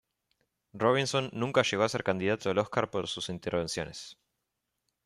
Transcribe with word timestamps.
Robinson 0.73 1.29
nunca 1.31 1.61
llegó 1.61 1.83
a 1.83 1.89
ser 1.89 2.03
candidato 2.03 2.49
al 2.49 2.57
Oscar 2.57 2.89
por 2.89 3.07
sus 3.07 3.29
intervenciones. 3.29 4.17